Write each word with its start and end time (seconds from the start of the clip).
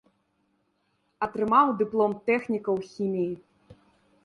Атрымаў 1.25 1.67
дыплом 1.83 2.11
тэхніка 2.31 2.69
ў 2.77 2.79
хіміі. 2.95 3.35